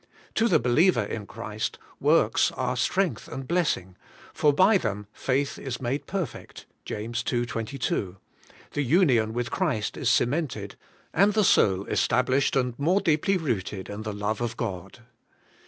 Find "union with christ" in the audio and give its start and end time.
8.81-9.97